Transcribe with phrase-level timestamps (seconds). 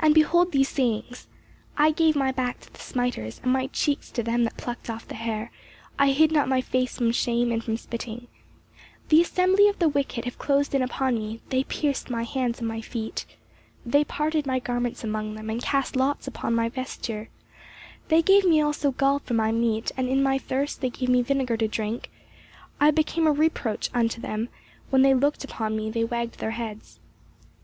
[0.00, 1.28] "And behold these sayings
[1.76, 5.06] 'I gave my back to the smiters, and my cheeks to them that plucked off
[5.06, 5.52] the hair:
[6.00, 8.26] I hid not my face from shame and from spitting'
[9.08, 12.66] 'The assembly of the wicked have closed in upon me, they pierced my hands and
[12.66, 13.24] my feet'
[13.86, 17.28] 'They parted my garments among them, and cast lots upon my vesture'
[18.08, 21.22] 'They gave me also gall for my meat, and in my thirst they gave me
[21.22, 22.10] vinegar to drink'
[22.80, 24.48] 'I became a reproach unto them,
[24.90, 26.98] when they looked upon me they wagged their heads.